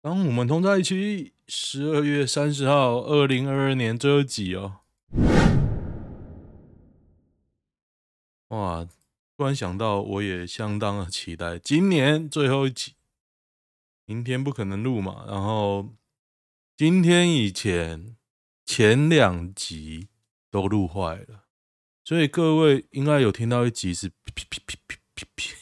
[0.00, 4.76] 当我们同在一起，十二月三十号，二零二二年最后一集哦。
[8.50, 8.88] 哇，
[9.36, 12.94] 突然想到，我也相当的期待今年最后一集。
[14.06, 15.88] 明天不可能录嘛，然后
[16.76, 18.16] 今天以前
[18.64, 20.06] 前两集
[20.48, 21.46] 都录坏了，
[22.04, 25.54] 所以各位应该有听到一集是噼噼噼噼噼噼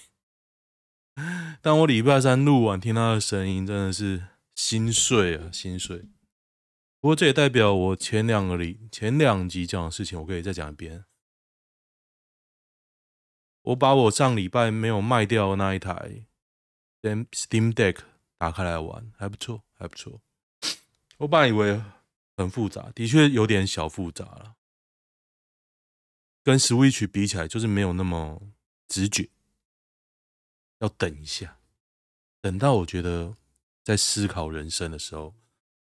[1.63, 1.77] 但。
[1.79, 6.09] 我礼拜三录完，听他的声音，真的是心碎啊，心碎。
[7.01, 11.05] 不过这也代表我前两个礼前两集讲的事情，我可以再讲一遍。
[13.63, 16.27] 我把我上礼拜没有卖掉的那一台
[17.03, 17.99] Steam Deck
[18.39, 20.21] 打开来玩，还不错，还不错。
[21.19, 21.83] 我本来以为
[22.37, 24.55] 很复杂，的确有点小复杂了，
[26.45, 28.41] 跟 Switch 比起来，就是没有那么
[28.89, 29.29] 直觉。
[30.81, 31.59] 要等一下，
[32.41, 33.37] 等到我觉得
[33.83, 35.35] 在思考人生的时候，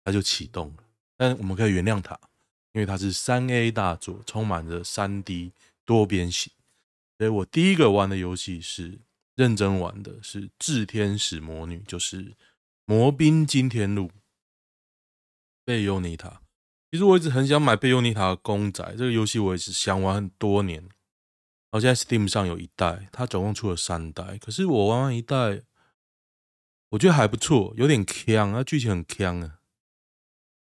[0.04, 0.84] 它就启动了。
[1.16, 2.20] 但我们可以原谅它，
[2.74, 5.52] 因为它是三 A 大作，充满着三 D
[5.86, 6.52] 多边形。
[7.18, 9.00] 所以我第一个玩的游戏是
[9.36, 12.26] 认真玩的，是《炽天使魔女》，就是
[12.86, 14.08] 《魔兵惊天录》。
[15.64, 16.42] 贝尤妮塔，
[16.90, 20.90] 其实我一直很想买贝尤妮塔的公仔，这个游戏我也是想玩很多年。
[21.72, 24.38] 然后现在 Steam 上有一代，它总共出了三代。
[24.38, 25.64] 可是我玩完一代，
[26.90, 29.60] 我觉得还不错，有点锵，它剧情很锵啊。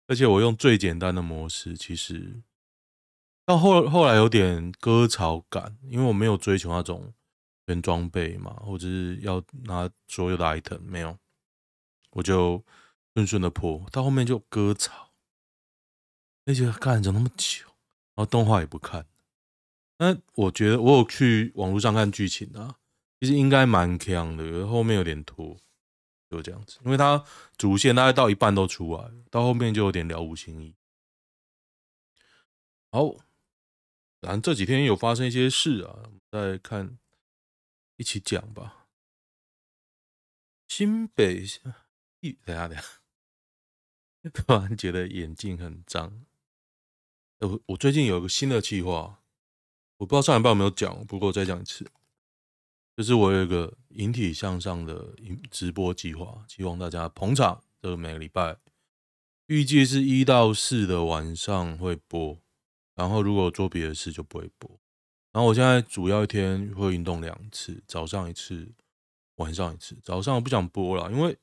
[0.07, 2.41] 而且我用最简单的模式，其实
[3.45, 7.13] 到后后来有点割草感，因为我没有追求那种
[7.67, 11.17] 全装备嘛，或者是要拿所有的 item，没有，
[12.11, 12.63] 我就
[13.13, 13.85] 顺顺的破。
[13.91, 15.11] 到后面就割草，
[16.45, 17.65] 那些干怎么那么久？
[18.15, 19.05] 然后动画也不看。
[19.97, 22.77] 那我觉得我有去网络上看剧情啊，
[23.19, 25.57] 其实应该蛮强的，后面有点拖，
[26.29, 27.23] 就这样子，因为它
[27.57, 30.75] 主线大概到一半都出来了，到后面就有点了无新意。
[32.91, 33.15] 好，
[34.19, 36.97] 反正这几天有发生一些事啊，再看
[37.95, 38.87] 一起讲吧。
[40.67, 41.45] 新北，
[42.19, 42.83] 一等下等下，
[44.33, 46.25] 突然觉得眼镜很脏。
[47.39, 49.21] 我我最近有一个新的计划。
[49.97, 51.85] 我不知道上礼拜有没有讲，不过我再讲一次，
[52.97, 55.15] 就是我有一个引体向上的
[55.49, 57.61] 直播计划，希望大家捧场。
[57.81, 58.57] 这个每个礼拜
[59.45, 62.37] 预计是一到四的晚上会播，
[62.95, 64.69] 然后如果做别的事就不会播。
[65.31, 68.71] 然后我现在主要一天会运动两次，早上一次，
[69.35, 69.97] 晚上一次。
[70.01, 71.37] 早上我不想播了，因为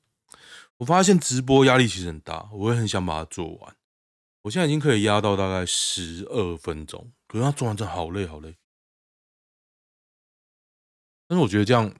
[0.79, 3.77] 我发现直播压力其实很大，我也很想把它做完。
[4.43, 7.13] 我现在已经可以压到大概十二分钟。
[7.27, 8.57] 可是他做完真的好累好累，
[11.27, 11.95] 但是我觉得这样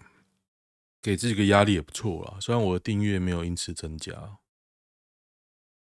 [1.01, 2.39] 给自己个压力也不错啦。
[2.41, 4.39] 虽然我的订阅没有因此增加。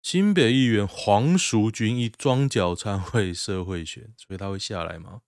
[0.02, 5.22] 新北议员黄淑君一庄脚参会社会选，所以他会下来吗？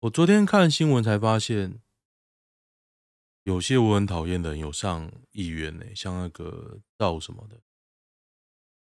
[0.00, 1.80] 我昨天看新闻才发现，
[3.42, 7.60] 有些我很讨厌的人有上议员呢、像那个赵什么的，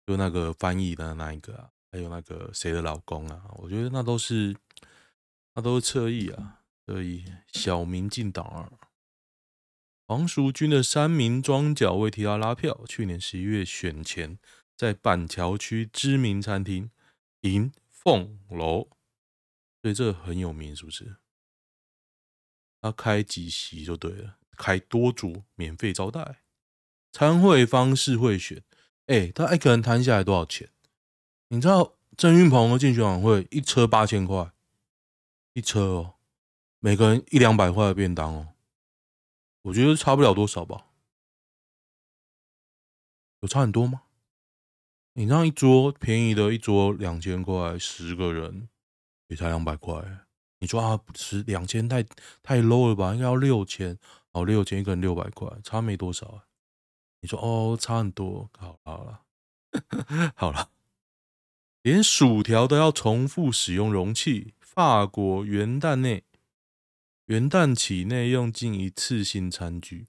[0.06, 4.56] 就那个翻译的那一个啊，还有那个谁的老公啊，我觉得那都是。
[5.54, 8.72] 那都是侧翼啊，所以小民进党二
[10.06, 12.86] 黄淑君的三名庄脚为提拉拉票。
[12.88, 14.38] 去年十一月选前，
[14.74, 16.90] 在板桥区知名餐厅
[17.42, 18.88] 银凤楼，
[19.82, 21.16] 所以这很有名，是不是？
[22.80, 26.38] 他开几席就对了，开多桌免费招待。
[27.12, 28.64] 参会方式会选，
[29.04, 30.70] 哎、他一个人摊下来多少钱？
[31.52, 34.50] 你知道郑云鹏的竞选晚会一车八千块。
[35.52, 36.14] 一车哦，
[36.78, 38.48] 每个人一两百块的便当哦，
[39.60, 40.86] 我觉得差不了多少吧？
[43.40, 44.04] 有差很多吗？
[45.12, 48.70] 你那一桌便宜的一桌两千块，十个人
[49.28, 50.02] 也才两百块。
[50.60, 52.02] 你说啊，不是两千太
[52.42, 53.12] 太 low 了吧？
[53.12, 53.98] 应该要六千
[54.30, 56.44] 哦，六千一个人六百块，差没多少。
[57.20, 59.22] 你说哦，差很多，好好了，
[60.34, 60.70] 好了，
[61.82, 64.54] 连薯条都要重复使用容器。
[64.60, 66.24] 法国元旦内，
[67.26, 70.08] 元旦起内用尽一次性餐具，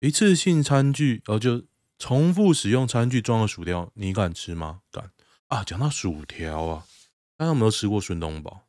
[0.00, 1.64] 一次性餐具，然后就
[1.96, 4.82] 重复使用餐具装的薯条，你敢吃吗？
[4.90, 5.12] 敢
[5.46, 5.62] 啊！
[5.62, 6.86] 讲到薯条啊，
[7.36, 8.66] 大家有没有吃过孙东宝？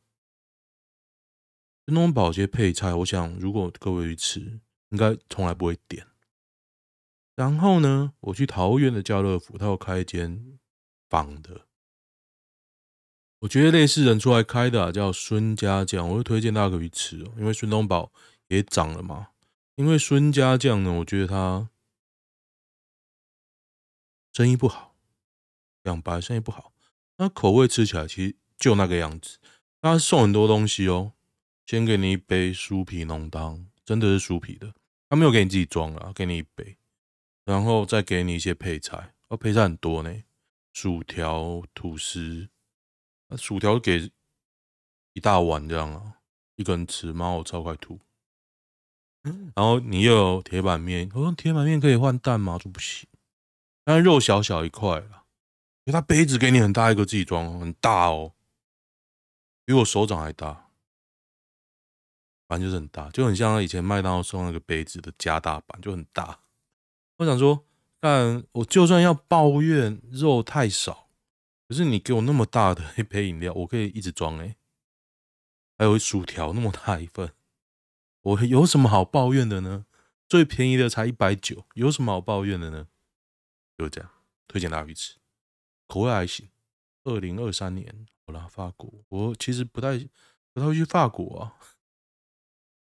[1.86, 4.60] 孙东宝这些配菜，我想如果各位去吃，
[4.90, 6.06] 应该从来不会点。
[7.34, 10.58] 然后呢，我去桃园的家乐福，他有开一间
[11.08, 11.65] 仿的。
[13.40, 18.10] 我觉得类似人出来开的、啊、叫孙家酱，我会推荐大家可以去吃哦，因为孙东宝
[18.48, 19.28] 也涨了嘛。
[19.74, 21.68] 因为孙家酱呢，我觉得它
[24.32, 24.94] 生意不好，
[25.82, 26.72] 两白生意不好。
[27.18, 29.38] 那口味吃起来其实就那个样子。
[29.82, 31.12] 他送很多东西哦，
[31.64, 34.74] 先给你一杯酥皮浓汤，真的是酥皮的，
[35.08, 36.76] 他没有给你自己装啊，给你一杯，
[37.44, 40.22] 然后再给你一些配菜，哦，配菜很多呢，
[40.72, 42.48] 薯条、吐司，
[43.36, 44.12] 薯条给
[45.14, 46.18] 一大碗这样啊，
[46.56, 47.98] 一个人吃，妈我超快吐。
[49.56, 52.54] 然后你又有铁板面，我说铁板面可以换蛋吗？
[52.54, 53.08] 我说不行，
[53.82, 55.24] 但是肉小小一块啦，
[55.84, 58.34] 因为他杯子给你很大一个自己装，很大哦，
[59.64, 60.70] 比我手掌还大，
[62.46, 66.38] 反正就是很大，就很像以前麦当劳送那个杯子的加大版，就很大。
[67.16, 67.64] 我想说，
[67.98, 71.05] 但我就算要抱怨肉太少，
[71.68, 74.56] 可是你给我那么大的一杯饮料， 我可以一直装哎，
[75.76, 77.32] 还有薯条那么大一份。
[78.22, 79.86] 我有什么好抱怨的呢？
[80.28, 82.88] 最便宜的才一百九，有什么好抱怨的呢？
[83.78, 84.10] 就这样，
[84.48, 85.16] 推荐大家去吃，
[85.86, 86.48] 口味还行。
[87.04, 89.98] 二零二三年，好啦，法国，我其实不太
[90.52, 91.54] 不太会去法国啊。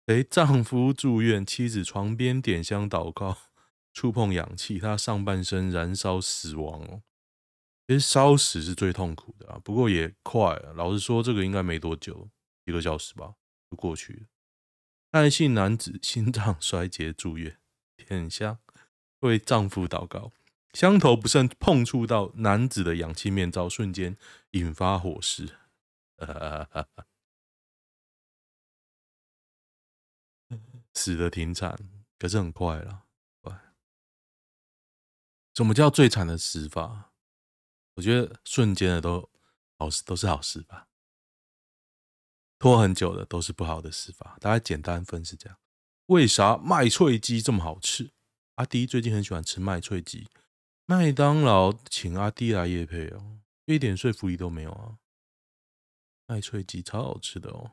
[0.07, 3.37] 陪丈夫住院，妻子床边点香祷告，
[3.93, 7.03] 触碰氧气，他上半身燃烧死亡哦。
[7.87, 10.73] 其实烧死是最痛苦的啊，不过也快啊。
[10.75, 12.29] 老实说，这个应该没多久，
[12.65, 13.37] 一个小时吧，
[13.71, 14.27] 就过去了。
[15.13, 17.61] 蔡姓男子心脏 衰竭住院，
[17.97, 18.59] 点香
[19.21, 20.33] 为丈夫祷告，
[20.73, 24.17] 香头不慎碰触到男子的氧气面罩，瞬间
[24.51, 25.57] 引发火势，
[30.93, 31.79] 死得挺惨，
[32.19, 33.05] 可是很快了。
[35.55, 37.13] 什么叫最惨的死法？
[37.97, 39.29] 我觉得瞬间的都
[39.79, 40.89] 好事，都是好事吧。
[42.59, 45.59] 拖很久的都是不好的事吧，大概简单分是这样。
[46.07, 48.13] 为啥麦脆鸡这么好吃？
[48.55, 50.29] 阿迪最近很喜欢吃麦脆鸡，
[50.87, 54.97] 麦当劳请阿迪来夜配哦，一点说服力都没有啊！
[56.27, 57.73] 麦脆鸡超好吃的哦，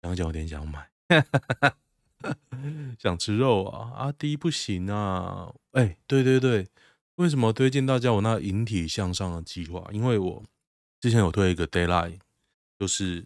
[0.00, 0.90] 讲讲有点想买，
[2.98, 3.92] 想吃肉啊！
[3.96, 5.52] 阿迪不行啊！
[5.72, 6.68] 哎、欸，对对对，
[7.18, 9.88] 为什么推荐大家我那引体向上的计划？
[9.92, 10.44] 因为我。
[11.00, 12.18] 之前有推一个 daylight，
[12.76, 13.24] 就是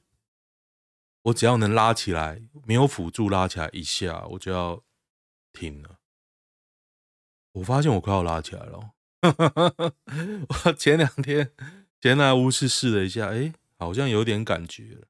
[1.23, 4.83] 我只要能拉起来，没有辅助拉起来一下，我就要
[5.55, 5.99] 停了。
[7.53, 8.93] 我发现我快要拉起来了，
[10.67, 11.51] 我前两天
[12.03, 15.07] 闲来无事试了一下，哎，好像有点感觉了。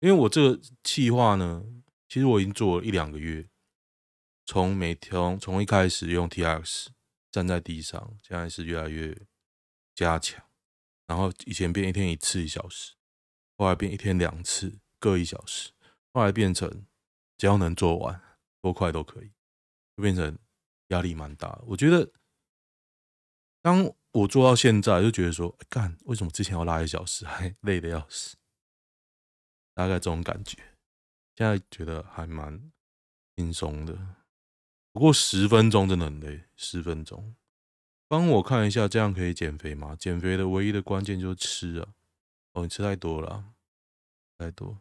[0.00, 1.64] 因为我这个计划呢，
[2.10, 3.48] 其实我已经做了一两个月，
[4.44, 6.88] 从每天从一开始用 TX
[7.32, 9.26] 站在地上，现在是越来越
[9.94, 10.44] 加强。
[11.06, 12.94] 然后以前变一天一次一小时，
[13.56, 15.72] 后来变一天两次各一小时，
[16.12, 16.86] 后来变成
[17.36, 18.22] 只要能做完
[18.60, 19.32] 多快都可以，
[19.96, 20.38] 就变成
[20.88, 21.60] 压力蛮大。
[21.66, 22.12] 我觉得
[23.60, 28.36] 当我做到现在，就觉得说，干，为什么之前要拉一小时还累的要死？
[29.74, 30.58] 大概这种感觉，
[31.34, 32.70] 现在觉得还蛮
[33.36, 34.21] 轻松的。
[34.92, 37.34] 不过十分钟真的很累，十分钟。
[38.08, 39.96] 帮我看一下，这样可以减肥吗？
[39.96, 41.94] 减肥的唯一的关键就是吃啊！
[42.52, 43.46] 哦，你吃太多了，
[44.36, 44.78] 太多。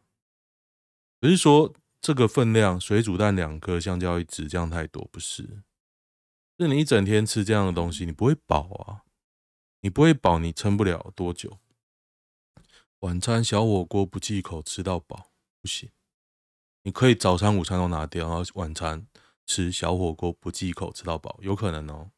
[1.19, 5.63] 不是说这个分量，水煮蛋两颗，香蕉一只，这样太多，不是？
[6.59, 9.05] 是你一整天吃这样的东西，你不会饱啊！
[9.79, 11.57] 你不会饱，你撑不了多久。
[12.99, 15.89] 晚餐小火锅不忌口吃到饱，不行。
[16.83, 19.07] 你可以早餐、午餐都拿掉，然后晚餐
[19.53, 22.13] 吃小火锅不忌口吃到饱，有可能哦。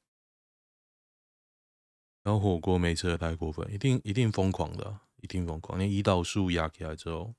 [2.22, 5.80] 然后火锅没吃的太过分，一定一定疯狂的，一定疯狂。
[5.80, 7.34] 你胰岛素压起来之后，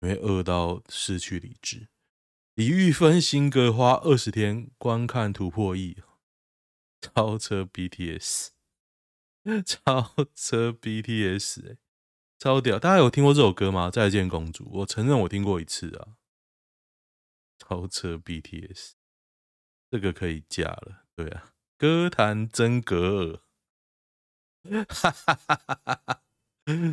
[0.00, 1.86] 你会饿到失去理智。
[2.54, 6.02] 李玉芬新歌花二十天观看突破亿，
[7.00, 8.48] 超车 BTS，
[9.64, 11.76] 超车 BTS，
[12.40, 12.80] 超屌！
[12.80, 13.88] 大家有听过这首歌吗？
[13.88, 16.16] 再见公主，我承认我听过一次啊。
[17.58, 18.92] 超车 BTS，
[19.90, 24.84] 这个可以嫁了，对啊，歌坛真格尔。
[24.88, 26.22] 哈哈哈哈哈！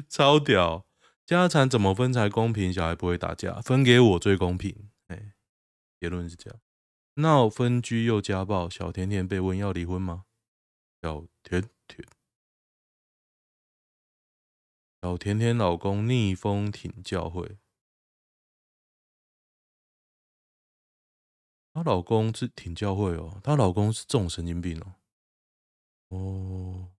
[0.08, 0.86] 超屌，
[1.26, 2.72] 家产怎么分才公平？
[2.72, 4.92] 小孩不会打架，分给我最公平。
[5.08, 5.34] 哎，
[6.00, 6.60] 结论是这样。
[7.16, 10.26] 闹分居又家暴，小甜甜被问要离婚吗？
[11.02, 12.08] 小甜甜，
[15.02, 17.58] 小甜甜老公逆风挺教会，
[21.74, 24.96] 她老公是挺教会哦，她老公是这种神经病哦，
[26.10, 26.90] 哦。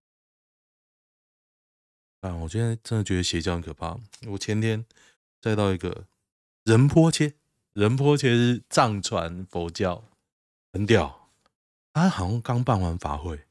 [2.21, 2.33] 啊！
[2.37, 3.99] 我现在真的觉得邪教很可怕。
[4.27, 4.83] 我前天
[5.39, 6.07] 再到一个
[6.63, 7.35] 仁波切，
[7.73, 10.03] 仁波切是藏传佛教，
[10.73, 11.29] 很屌。
[11.93, 13.45] 他好像刚办完法会，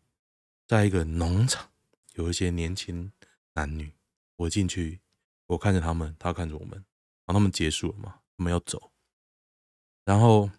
[0.66, 1.70] 在一个农场，
[2.14, 3.12] 有一些年轻
[3.52, 3.92] 男女。
[4.36, 4.98] 我进去，
[5.46, 6.72] 我看着他们，他看着我们，
[7.24, 8.90] 然后他们结束了嘛，我们要走。
[10.04, 10.50] 然后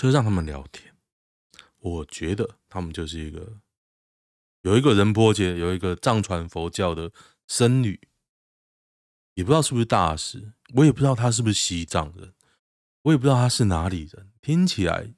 [0.00, 0.94] 车上他们聊天，
[1.76, 3.60] 我觉得他们就是一个
[4.62, 7.12] 有一个仁波切，有一个藏传佛教的
[7.46, 8.00] 僧侣，
[9.34, 12.32] 也不知道是不是大师，我也不知道他是不是西藏人，
[13.02, 15.12] 我也不知道他是哪里人，听起来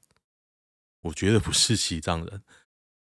[1.03, 2.43] 我觉得不是西藏人。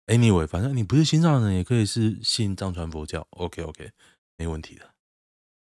[0.04, 3.26] Anyway，反正你不是西藏人，也可以是信藏传佛教。
[3.30, 3.90] OK OK，
[4.36, 4.92] 没问题的。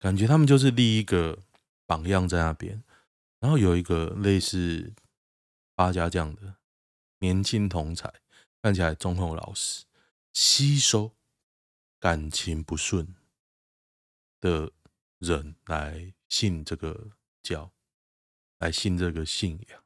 [0.02, 1.42] 感觉他们就是立一个
[1.86, 2.84] 榜样在那边，
[3.40, 4.94] 然后有一个类似
[5.76, 6.56] 八家将的
[7.20, 8.12] 年轻同才，
[8.62, 9.86] 看起来忠厚老实，
[10.34, 11.12] 吸收
[12.00, 13.16] 感情不顺
[14.40, 14.72] 的
[15.20, 17.12] 人来信这个
[17.44, 17.72] 教，
[18.60, 19.84] 来信这个信仰，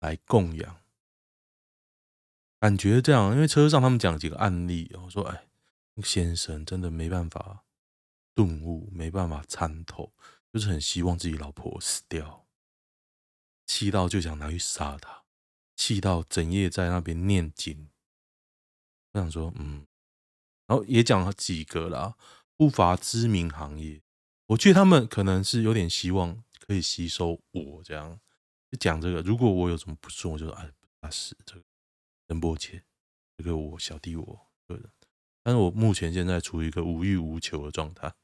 [0.00, 0.80] 来供养。
[2.60, 5.48] 感觉这样，因为车上他们讲几个案例哦，说哎，
[5.94, 7.64] 那个先生真的没办法
[8.34, 10.12] 顿悟，没办法参透，
[10.52, 12.46] 就是很希望自己老婆死掉，
[13.66, 15.21] 气到就想拿去杀他，
[15.82, 17.88] 气到整夜在那边念经。
[19.12, 19.84] 我想说，嗯，
[20.68, 22.14] 然后也讲了几个啦，
[22.56, 24.00] 不乏知名行业，
[24.46, 28.20] 我觉得他们可能是有点希望可以吸收我这样，
[28.70, 30.70] 就讲这个，如果我有什么不顺，我就说哎，
[31.00, 31.64] 不是这个。
[32.28, 32.84] 仁波切，
[33.36, 34.88] 这个我小弟我个人，
[35.42, 38.14] 但是我目前现在处于一个无欲无求的状态。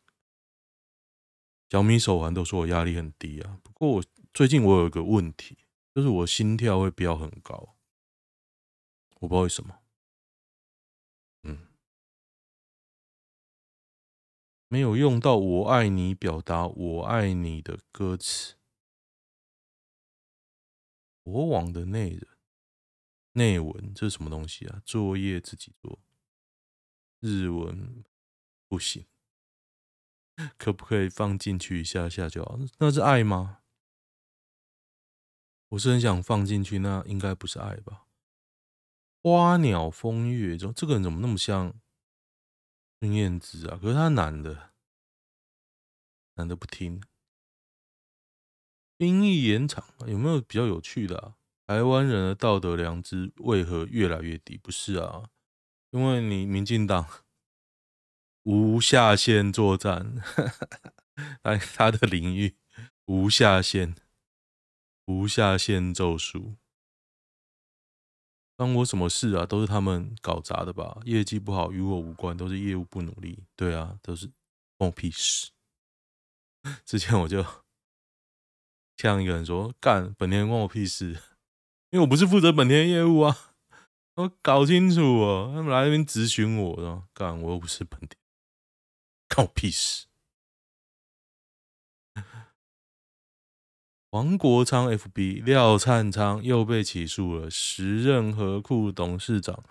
[1.68, 5.58] 小米手环都说我压力很低啊，不过我最近我有一个问题，
[5.98, 7.74] 就是我心跳会飙很高，
[9.18, 9.80] 我不知道为什么。
[11.42, 11.66] 嗯，
[14.68, 18.54] 没有用到“我爱你”表达“我爱你”的歌词，
[21.24, 22.28] 国网的内人。
[23.32, 24.80] 内文这是什么东西啊？
[24.86, 25.98] 作业自己做，
[27.18, 28.04] 日文
[28.68, 29.04] 不行，
[30.56, 32.56] 可不可以放进去一下下就好？
[32.78, 33.57] 那是爱吗？
[35.70, 38.06] 我是很想放进去，那应该不是爱吧？
[39.22, 41.74] 花鸟风月中，这个人怎么那么像
[43.00, 43.78] 孙燕姿啊？
[43.82, 44.70] 可是他男的，
[46.36, 47.02] 男的不听。
[48.96, 51.36] 兵役延长有没有比较有趣的啊？
[51.66, 54.56] 台湾人的道德良知为何越来越低？
[54.56, 55.28] 不是啊，
[55.90, 57.06] 因为你民进党
[58.44, 60.14] 无下限作战，
[61.42, 62.56] 来他的领域
[63.04, 63.94] 无下限，
[65.08, 66.56] 无下限咒术，
[68.56, 69.46] 关我什么事啊？
[69.46, 71.00] 都是他们搞砸的吧？
[71.06, 73.42] 业绩不好与我无关，都是业务不努力。
[73.56, 74.26] 对啊，都是
[74.76, 75.50] 关我屁事。
[76.84, 77.42] 之前我就
[78.98, 81.18] 呛一个人说：“干，本田关我屁事。”
[81.88, 83.54] 因为我不是负责本田业务啊，
[84.16, 88.18] 我搞清楚哦，他们来这边质询我，然后干我又不是本田，
[89.34, 90.07] 关我屁事。
[94.10, 99.62] 黄国昌 FB 廖灿昌又被起诉了，时任合库董事长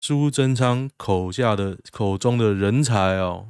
[0.00, 3.48] 苏贞昌口下的口中的人才哦，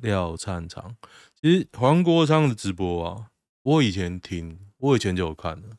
[0.00, 0.96] 廖灿昌。
[1.38, 3.30] 其实黄国昌的直播啊，
[3.62, 5.76] 我以前听，我以前就有看了。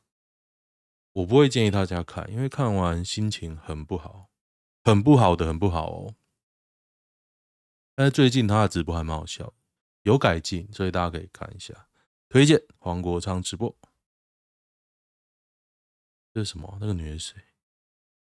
[1.13, 4.29] 我不会建议大家看，因为看完心情很不好，
[4.83, 6.13] 很不好的，很不好哦。
[7.95, 9.51] 但是最近他的直播还蛮好笑，
[10.03, 11.87] 有改进，所以大家可以看一下。
[12.33, 13.77] 推荐黄国昌直播。
[16.33, 16.79] 这是什么？
[16.81, 17.43] 那个女的是谁？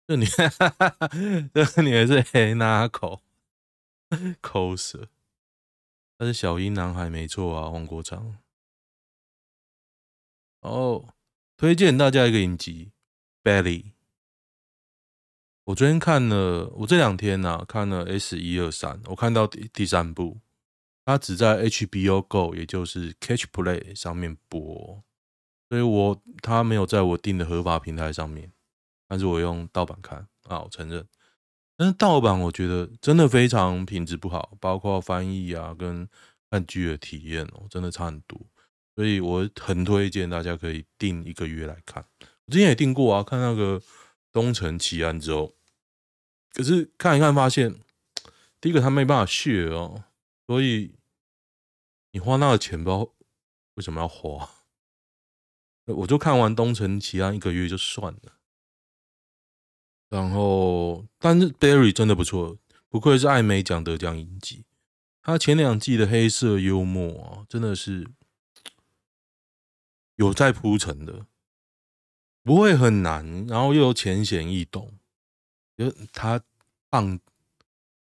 [0.09, 0.27] 这女，
[1.55, 3.23] 这个女的是黑娜口，
[4.41, 5.09] 口舌。
[6.19, 8.37] 他是小英男孩，没错啊，黄国昌。
[10.63, 11.15] 哦。
[11.57, 12.91] 推荐大家一个影集
[13.49, 13.83] 《Belly》。
[15.67, 20.41] 我昨天看了，我这两天呢、看了 S 一二三，我看到第第三部，
[21.05, 25.03] 它只在 HBO Go，也就是 Catch Play 上面播，
[25.69, 28.53] 所以我它没有在我订的合法平台上面，
[29.07, 31.07] 但是我用盗版看啊，我承认。
[31.77, 36.09] 但是盗版我觉得真的非常品质不好，包括翻译啊跟
[36.49, 38.41] 看剧的体验哦，真的差很多。
[38.95, 42.07] 所以我很推荐大家可以订一个月来看。
[42.47, 43.81] 我之前也订过啊，看那个
[44.33, 45.53] 《东城奇案》之后，
[46.53, 47.75] 可是看一看发现，
[48.61, 50.05] 第一个他没办法续哦，
[50.47, 50.95] 所以
[52.13, 53.15] 你花那个钱包
[53.75, 54.51] 为什么要花？
[55.87, 58.39] 我就看完《东城奇案》一个月就算了。
[60.09, 62.59] 然后，但是 Barry 真的不错，
[62.89, 64.65] 不愧是艾美奖得奖影集。
[65.23, 68.09] 他前两季的黑色幽默啊，真的是。
[70.17, 71.27] 有在铺陈的，
[72.45, 74.97] 不会很难，然后又浅显易懂。
[75.77, 76.41] 就他
[76.89, 77.19] 棒，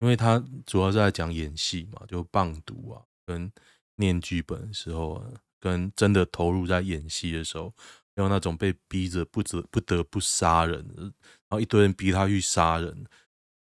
[0.05, 3.51] 因为他主要是在讲演戏嘛，就棒读啊，跟
[3.97, 5.27] 念剧本的时候啊，
[5.59, 7.73] 跟真的投入在演戏的时候，
[8.15, 11.13] 还有那种被逼着不得不得不杀人，然
[11.49, 13.07] 后一堆人逼他去杀人，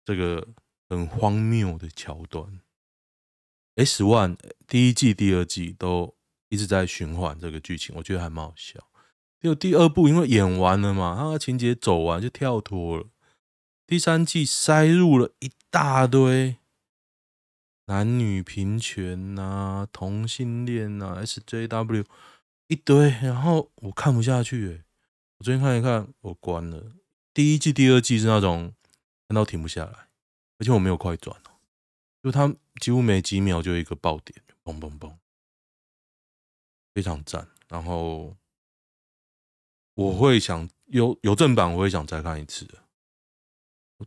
[0.04, 0.48] 这个
[0.90, 2.60] 很荒谬的桥段。
[3.76, 6.16] S One 第一季、第二季都
[6.50, 8.84] 一直在循环这个剧情，我觉得还蛮好笑。
[9.40, 13.06] 就第二部，因为演完了嘛，他情节走完就跳脱了。
[13.86, 16.56] 第三季塞入了一大堆
[17.88, 22.06] 男女平权呐、同性恋呐、SJW
[22.68, 24.84] 一堆，然后我看不下去，诶，
[25.38, 26.94] 我昨天看一看，我关了。
[27.34, 28.74] 第一季、第二季是那种
[29.28, 30.08] 看到停不下来，
[30.60, 31.52] 而且我没有快转哦，
[32.24, 35.18] 就他几乎每几秒就一个爆点，嘣嘣嘣，
[36.94, 37.50] 非常赞。
[37.68, 38.38] 然后。
[39.96, 42.68] 我会想有有正版，我会想再看一次。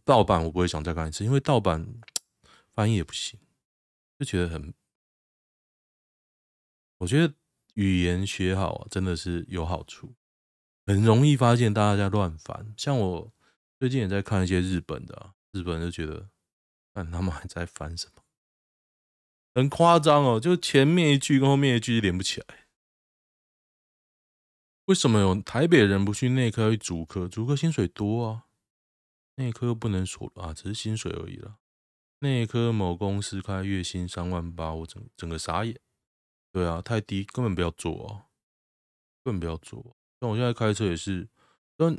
[0.04, 1.86] 盗版我不会想再看一次，因为盗版
[2.74, 3.38] 翻译也不行，
[4.18, 4.74] 就觉得很。
[6.98, 7.32] 我觉得
[7.74, 10.14] 语言学好啊，真的是有好处，
[10.84, 12.74] 很容易发现大家在乱翻。
[12.76, 13.32] 像我
[13.78, 16.28] 最近也在看一些日本的，日本就觉得，
[16.92, 18.22] 看他们还在翻什么，
[19.54, 22.66] 很夸张哦，就前面一句跟后面一句连不起来。
[24.86, 27.28] 为什么有台北人不去内科，要去竹科？
[27.28, 28.47] 主科薪水多啊，
[29.38, 31.58] 内科又不能锁啊，只是薪水而已啦。
[32.18, 35.80] 内科某公司开月薪三万八，我整整个傻眼。
[36.50, 38.26] 对啊，太低，根本不要做啊，
[39.22, 39.96] 根本不要做。
[40.20, 41.28] 像我现在开车也是，
[41.76, 41.96] 但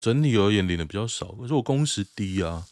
[0.00, 2.66] 整体而言领的比较少，可是我工时低啊。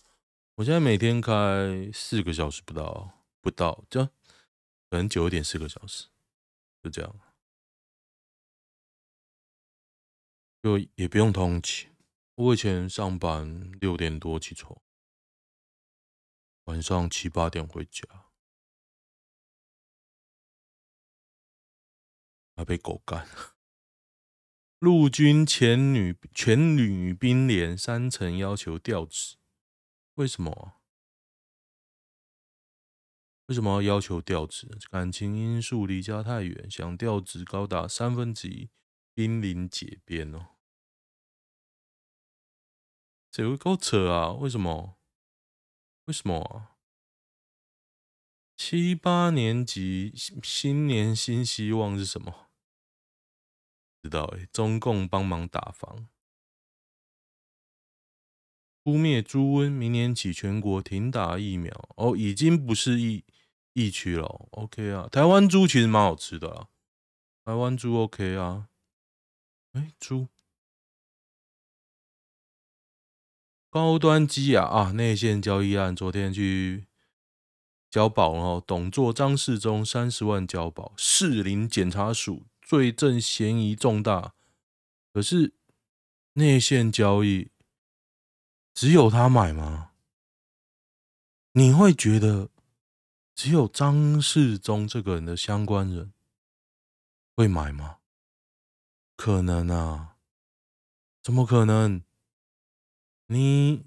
[0.54, 4.08] 我现在每天开四个小时不到，不到，这样
[4.88, 6.06] 可能久一点四个小时，
[6.82, 7.20] 就这样。
[10.62, 11.90] 就也不用通勤。
[12.36, 14.78] 我以前上班六点多起床，
[16.64, 18.04] 晚上七八点回家，
[22.54, 23.26] 还被狗干。
[24.78, 29.38] 陆军前女全女兵连三层要求调职，
[30.16, 30.82] 为什么？
[33.46, 34.68] 为什么要要求调职？
[34.90, 38.68] 感情因素离家太远，想调职高达三分之一，
[39.14, 40.55] 濒临解编哦。
[43.36, 44.32] 谁会够扯啊？
[44.32, 44.96] 为什么？
[46.06, 46.78] 为什么啊？
[48.56, 50.10] 七八年级
[50.42, 52.48] 新年新希望是什么？
[54.02, 56.08] 知道哎，中共帮忙打房，
[58.82, 63.22] 扑灭猪瘟，明年起全国停打疫苗哦，已经不是疫
[63.74, 64.48] 疫区了。
[64.52, 66.68] OK 啊，台湾猪其实蛮好吃的啊，
[67.44, 68.70] 台湾猪 OK 啊，
[69.72, 70.28] 哎，猪。
[73.76, 74.92] 高端机啊啊！
[74.92, 76.86] 内线交易案昨天去
[77.90, 84.32] 交保，然后董座张世忠三十万交保，士林检察署罪证嫌疑重大。
[85.12, 85.52] 可是
[86.32, 87.50] 内线交易
[88.72, 89.90] 只有他买吗？
[91.52, 92.48] 你会觉得
[93.34, 96.14] 只有张世忠这个人的相关人
[97.34, 97.98] 会买吗？
[99.16, 100.16] 可能啊，
[101.22, 102.02] 怎么可能？
[103.26, 103.86] 你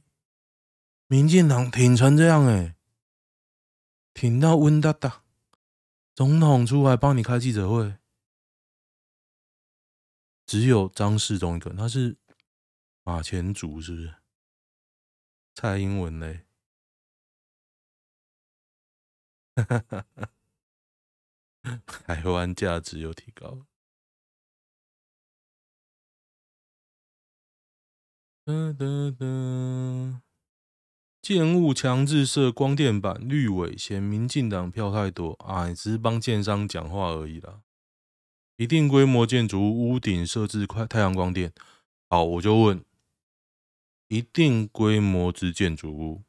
[1.08, 2.76] 民进党挺成这样哎，
[4.14, 5.24] 挺到温哒哒，
[6.14, 7.98] 总统出来帮你开记者会，
[10.46, 12.18] 只有张世忠一个，他是
[13.04, 14.16] 马前卒是不是？
[15.56, 16.46] 蔡英文嘞？
[19.56, 23.66] 哈哈哈哈，台湾价值又提高了。
[31.22, 35.68] 建物强制设光电板，绿委嫌民进党票太多啊！
[35.74, 37.62] 只是帮建商讲话而已啦。
[38.56, 41.54] 一定规模建筑屋顶设置快太阳光电，
[42.10, 42.84] 好，我就问：
[44.08, 46.24] 一定规模之建筑物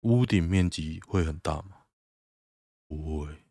[0.00, 1.82] 屋顶面积会很大吗？
[2.88, 3.44] 不会。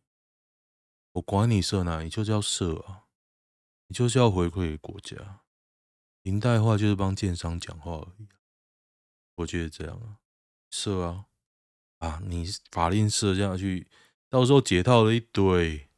[1.13, 3.03] 我管你设哪，你就是要设啊，
[3.87, 5.38] 你就是要回馈给国家。
[6.29, 8.27] 林代话就是帮建商讲话而已，
[9.33, 10.19] 我觉得这样啊，
[10.69, 11.25] 设啊，
[11.97, 13.87] 啊，你法令设下去，
[14.29, 15.89] 到时候解套了一堆，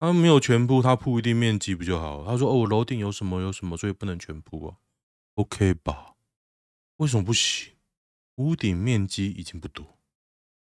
[0.00, 2.24] 他没有全铺，他铺一定面积不就好？
[2.24, 4.78] 他说哦，楼顶有什么有什么，所以不能全铺啊
[5.34, 6.16] ，OK 吧？
[6.96, 7.74] 为什么不行？
[8.34, 10.00] 屋顶面积已经不多，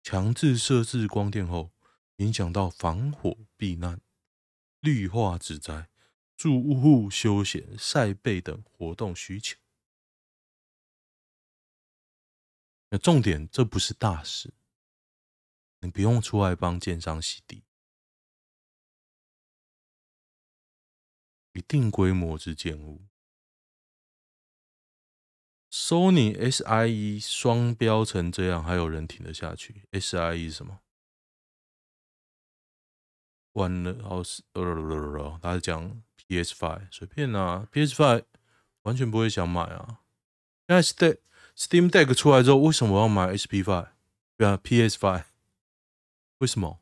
[0.02, 1.70] 强制设置光电后，
[2.16, 4.02] 影响到防火避难、
[4.80, 5.91] 绿化植栽。
[6.42, 9.60] 住户休闲、晒背等活动需求。
[12.90, 14.52] 那重点，这不是大事，
[15.82, 17.64] 你不用出来帮建商洗地。
[21.54, 23.06] 一定规模之建物
[25.70, 30.82] ，Sony SIE 双标成这样，还有人挺得下去？SIE 是什么？
[33.52, 34.24] 完了，哦，
[34.54, 38.24] 呃，他讲 PS Five，随便啊，PS Five
[38.84, 40.00] 完全不会想买啊。
[40.68, 41.18] 现在 Steam
[41.58, 43.90] Steam Deck 出来之后，为什么我要买 SP Five？
[44.38, 45.26] 对啊，PS Five，
[46.40, 46.80] 为什么？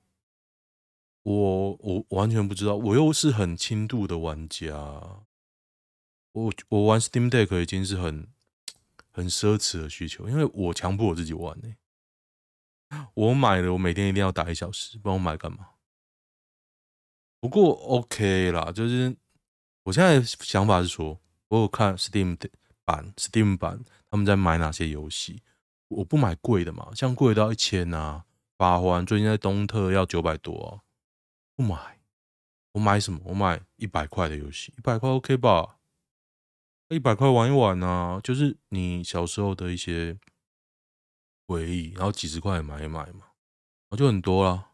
[1.23, 5.25] 我我完全不知道，我又是很轻度的玩家，
[6.33, 8.27] 我我玩 Steam Deck 已经是很
[9.11, 11.75] 很奢侈的需求，因为我强迫我自己玩呢、
[13.15, 15.71] 我买了，我每天一定要打一小时，不然我买干嘛？
[17.41, 19.15] 不过 OK 啦，就是
[19.83, 22.37] 我现在想法是说，我有看 Steam
[22.85, 25.41] 版 Steam 版他们在买哪些游戏，
[25.87, 28.25] 我不买贵的嘛，像贵到一千啊，
[28.57, 30.81] 法环最近在东特要九百多。
[31.55, 31.99] 不买，
[32.73, 33.19] 我买什么？
[33.25, 35.77] 我买一百块的游戏，一百块 OK 吧？
[36.89, 40.17] 一百块玩一玩啊，就是你小时候的一些
[41.47, 43.27] 回忆，然后几十块也买一买嘛，
[43.89, 44.69] 我就很多了。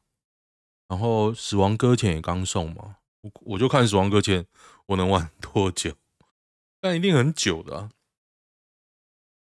[0.88, 4.46] 然后死亡搁浅也刚送嘛，我我就看死亡搁浅
[4.88, 5.98] 我能玩多久，
[6.80, 7.92] 但一定很久的啊。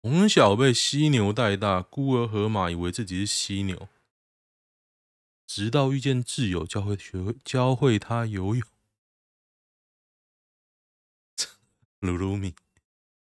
[0.01, 3.89] 从小被犀牛带大，孤儿河马以为自己是犀牛。
[5.47, 8.67] 直到遇见挚友，教会学会教会他游泳。
[12.01, 12.55] 噜噜米，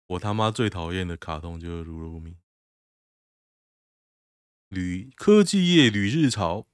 [0.07, 2.37] 我他妈最讨厌的卡通就是噜噜米。
[4.69, 6.65] 旅科技业旅日潮，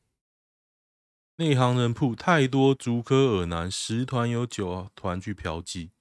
[1.40, 5.92] 内行人铺太多竹科尔男，十团有九团去嫖妓。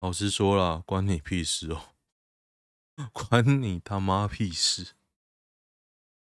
[0.00, 1.94] 老实说了，关你屁事哦，
[3.14, 4.94] 关你他妈屁事。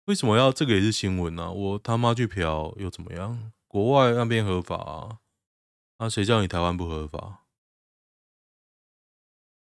[0.05, 1.51] 为什么要这个也是新闻呢、啊？
[1.51, 3.51] 我他妈去嫖又怎么样？
[3.67, 5.19] 国外那边合法啊，
[5.99, 7.47] 那、啊、谁叫你台湾不合法？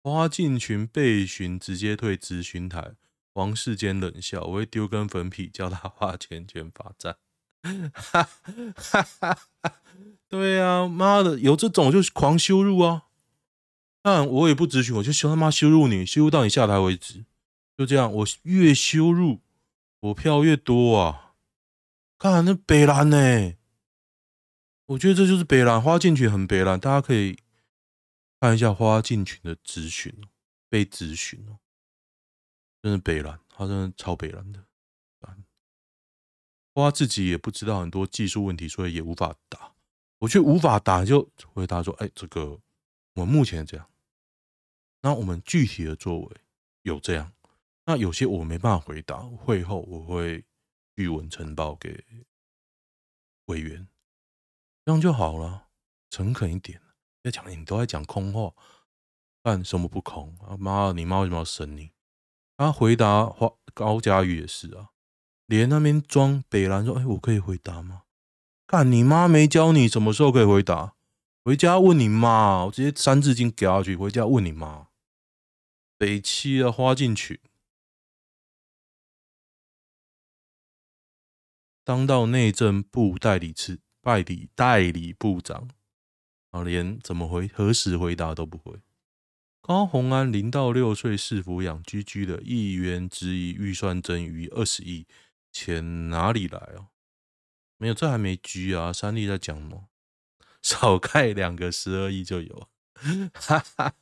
[0.02, 2.96] 花进群被询直接退质询台，
[3.34, 7.18] 王世坚冷笑：我会丢根粉笔叫他花钱钱罚站。
[7.62, 9.38] 哈哈哈！
[10.28, 13.06] 对啊，妈的，有这种就是狂羞辱啊！
[14.04, 17.24] 那我也不咨询，我就羞他妈羞辱你，羞辱到你下台为止。
[17.76, 19.40] 就这样，我越羞辱。
[20.00, 21.34] 我票越多啊！
[22.18, 23.52] 看那北蓝呢，
[24.86, 27.38] 我觉得这就是北蓝花进群很北蓝，大家可以
[28.40, 30.14] 看一下花进群的咨询，
[30.70, 31.60] 被咨询哦，
[32.82, 34.64] 真的北蓝，他真的超北蓝的。
[36.74, 39.72] 花自己也不知道很多技术问题，所以也无法答。
[40.18, 42.60] 我却无法答，就回答说：“哎，这个
[43.14, 43.88] 我目前这样，
[45.00, 46.36] 那我们具体的作为
[46.82, 47.32] 有这样。”
[47.86, 50.44] 那有些我没办法回答，会后我会
[50.94, 52.04] 据文呈报给
[53.46, 53.88] 委员，
[54.84, 55.68] 这样就好了，
[56.10, 56.80] 诚恳一点。
[57.22, 58.54] 别讲你都在讲空话，
[59.42, 60.56] 干什么不空啊？
[60.56, 61.90] 妈，你妈为什么要审你？
[62.56, 64.90] 他回答花高嘉瑜也是啊，
[65.50, 68.02] 连那边装北兰说：“哎，我可以回答吗？”
[68.68, 70.94] 干你妈没教你什么时候可以回答？
[71.42, 73.96] 回家问你妈，我直接三字经给下去。
[73.96, 74.86] 回家问你妈，
[75.98, 77.40] 北七的花进去。
[81.82, 85.68] 当到内政部代理次代理代理部长，
[86.52, 88.78] 啊，连怎么回何时回答都不会。
[89.60, 95.06] 高虹安零到六岁是抚养居居的议员质疑预算增逾二十亿，
[95.52, 96.88] 钱哪里来哦？
[97.76, 98.92] 没有，这还没居啊。
[98.92, 99.88] 三立在讲吗？
[100.62, 102.68] 少盖两个十二亿就有，
[103.32, 103.94] 哈哈。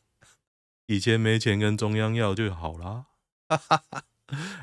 [0.86, 3.06] 以前没钱跟中央要就好啦，
[3.48, 4.04] 哈哈哈。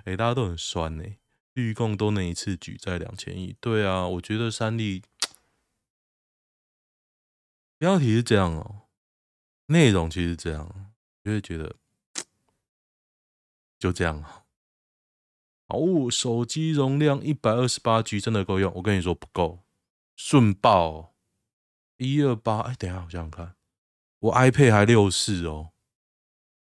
[0.06, 1.19] 哎，大家都很酸呢、欸。
[1.54, 5.04] 绿共都能一次举债两千亿，对啊，我觉得三立
[7.78, 8.89] 标题是这样哦，
[9.67, 10.93] 内容其实是这样，
[11.24, 11.76] 就会觉得
[13.80, 14.44] 就这样啊。
[15.67, 18.71] 哦，手机容量一百二十八 G 真的够用？
[18.75, 19.63] 我跟你说不够，
[20.15, 21.15] 顺爆
[21.97, 22.60] 一二八。
[22.60, 23.56] 哎，等一下，我想想看，
[24.19, 25.71] 我 iPad 还六四哦，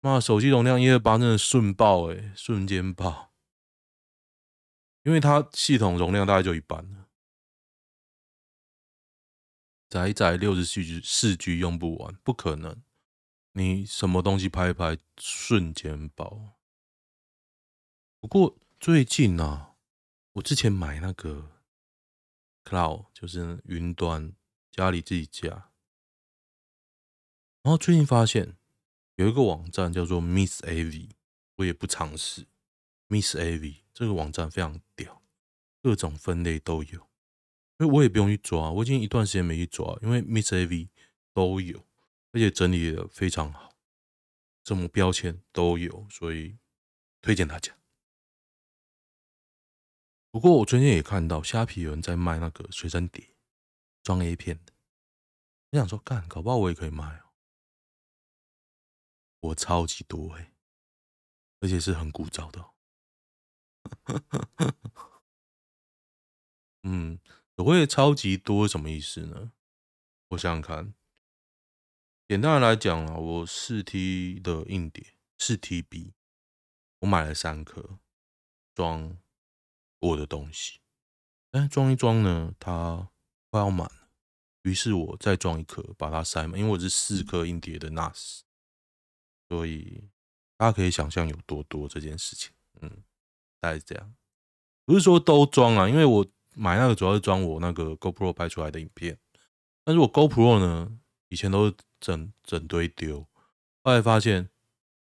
[0.01, 3.33] 妈，手机容量一二八真的顺爆哎，瞬间爆。
[5.03, 7.07] 因为它系统容量大概就一半了，
[9.89, 12.83] 载一载六十四 G 四 G 用不完，不可能。
[13.53, 16.57] 你什么东西拍一拍，瞬间爆。
[18.19, 19.75] 不过最近啊，
[20.35, 21.51] 我之前买那个
[22.63, 24.35] Cloud，就是云端，
[24.71, 25.73] 家里自己架，
[27.63, 28.57] 然后最近发现
[29.17, 31.11] 有一个网站叫做 Miss AV，
[31.57, 32.47] 我也不尝试。
[33.09, 35.23] Miss AV 这个网站非常屌，
[35.83, 37.09] 各种分类都有，
[37.79, 38.71] 所以我也不用去抓。
[38.71, 40.91] 我已经一段时间没去抓，因为 Miss AV
[41.33, 41.85] 都有，
[42.33, 43.73] 而且整理的非常好，
[44.65, 46.59] 什么标签都有，所以
[47.21, 47.73] 推荐大家。
[50.37, 53.35] 不过我最近也看到虾皮有人在卖那个随身碟，
[54.03, 54.75] 装 A 片的。
[55.71, 57.33] 我想说，干，搞不好我也可以卖哦。
[59.41, 60.53] 我超级多哎，
[61.61, 62.71] 而且是很古早的。
[66.83, 67.19] 嗯，
[67.55, 69.53] 我会超级多什么意思呢？
[70.29, 70.93] 我想想看，
[72.29, 76.13] 简单的来讲啊，我四 T 的硬碟，四 TB，
[76.99, 77.99] 我买了三颗，
[78.75, 79.17] 装。
[80.07, 80.81] 我的东西，
[81.51, 83.09] 但装一装呢，它
[83.51, 84.09] 快要满了，
[84.63, 86.59] 于是我再装一颗，把它塞满。
[86.59, 88.41] 因为我是四颗硬碟的 NAS，
[89.49, 90.09] 所以
[90.57, 92.53] 大家可以想象有多多这件事情。
[92.81, 93.03] 嗯，
[93.61, 94.15] 大概是这样，
[94.85, 99.19] 不是说都装啊，因为我买那个主要是装我那个 GoPro 拍出来的影片，
[99.85, 103.27] 但是我 GoPro 呢，以前都是整整堆丢，
[103.83, 104.51] 后来发现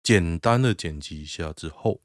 [0.02, 2.02] 简单的剪辑一下之后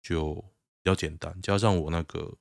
[0.00, 0.55] 就。
[0.86, 2.32] 比较简单，加上我那个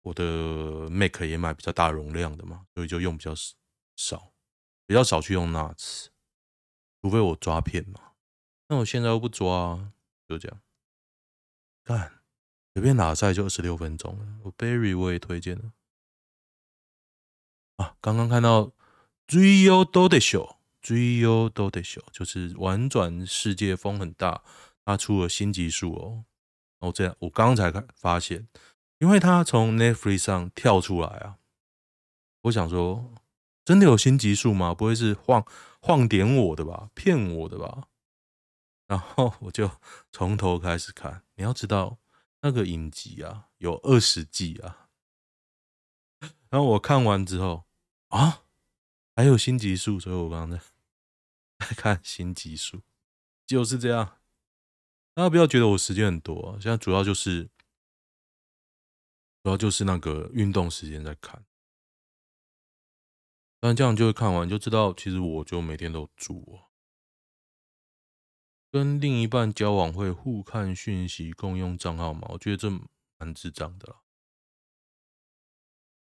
[0.00, 3.34] 我的 Mac 也买比较大容量的嘛，所以就用比较
[3.96, 4.32] 少，
[4.86, 6.06] 比较少去用 NAS，
[7.02, 8.12] 除非我抓片嘛。
[8.68, 9.92] 那我现在又不抓，
[10.26, 10.62] 就这样。
[11.84, 12.22] 干，
[12.72, 14.38] 随便打赛就二十六分钟了。
[14.44, 15.74] 我 Berry 我也推荐了
[17.76, 18.72] 啊，刚刚看到
[19.26, 24.42] Zuio Do De Show，Zuio d o d e s h o 就是玩转世界风很大，
[24.82, 26.24] 他出了新集数哦。
[26.78, 28.46] 哦，这样我刚刚才看发现，
[28.98, 31.38] 因为他从 Netflix 上跳出来啊，
[32.42, 33.12] 我想说，
[33.64, 34.74] 真的有新集数吗？
[34.74, 35.44] 不会是晃
[35.80, 36.90] 晃点我的吧？
[36.94, 37.88] 骗我的吧？
[38.86, 39.70] 然后我就
[40.12, 41.22] 从头开始看。
[41.34, 41.98] 你要知道，
[42.42, 44.88] 那个影集啊，有二十季啊。
[46.50, 47.64] 然后我看完之后
[48.08, 48.42] 啊，
[49.16, 50.50] 还有新集数，所以我刚刚
[51.58, 52.82] 在看新集数，
[53.44, 54.18] 就是这样。
[55.16, 57.44] 大家不要觉得我时间很多啊，现在主要就是
[59.42, 61.46] 主要就是那个运动时间在看，
[63.58, 66.68] 但这样就会看完就知道，其实我就每天都煮啊，
[68.70, 72.28] 跟另一半交往会互看讯息、共用账号吗？
[72.32, 72.68] 我觉得这
[73.16, 74.02] 蛮智障的啦，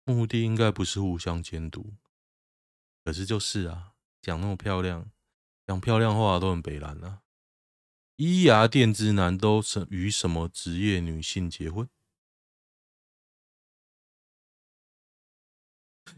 [0.04, 1.94] 目的应该不是互相监督，
[3.06, 5.10] 可是就是啊，讲那么漂亮，
[5.66, 7.22] 讲漂亮话都很北烂啊。
[8.20, 11.88] 医牙电之男都是与什么职业女性结婚？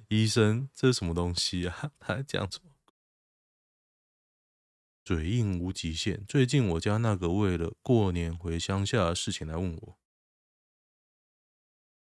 [0.07, 1.91] 医生，这是什么东西啊？
[2.01, 2.71] 他还讲什么？
[5.05, 6.25] 嘴硬无极限。
[6.25, 9.99] 最近我家那个为了过年回乡下的事情来问我，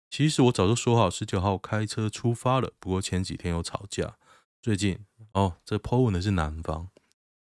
[0.09, 4.17] 其实我早就说好十九号开车出发了，不过前几天有吵架。
[4.63, 6.89] 最近哦，这 po 文的是男方，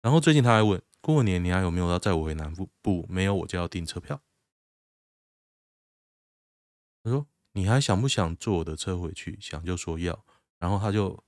[0.02, 0.82] 然后最近他还问。
[1.06, 2.68] 过年你还有没有要载我回南部？
[2.82, 4.20] 不，没有，我就要订车票。
[7.04, 10.26] 他说：“你还想不想坐我的车回去？”想就说要，
[10.58, 11.24] 然后他就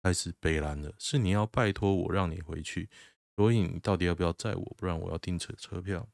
[0.00, 0.94] 开始北拦了。
[0.96, 2.88] 是你要拜托我让你回去，
[3.34, 4.74] 所以你到底要不要载我？
[4.78, 6.08] 不然我要订车车票。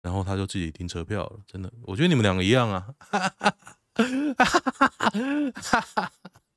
[0.00, 1.42] 然后他就自己订车票了。
[1.46, 2.94] 真的，我觉得你们两个一样啊！
[2.98, 3.56] 哈哈哈，
[4.38, 5.10] 哈哈哈，
[5.52, 6.12] 哈哈哈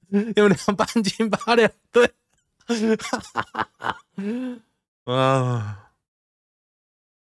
[0.08, 2.16] 你们俩半斤八两，对。
[2.66, 3.20] 哈
[5.06, 5.92] 哈啊，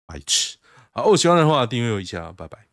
[0.06, 0.58] 白痴！
[0.91, 2.68] 好，我喜欢的话订阅我一下，拜拜。